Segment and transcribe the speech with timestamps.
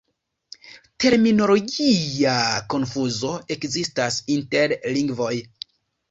[1.03, 2.33] Terminologia
[2.73, 5.31] konfuzo ekzistas inter lingvoj.